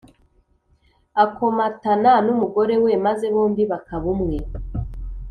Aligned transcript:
Akomatana 1.23 2.11
n 2.25 2.27
umugore 2.33 2.73
we 2.83 2.91
maze 3.05 3.25
bombi 3.33 3.63
bakaba 3.71 4.05
umwe 4.13 4.37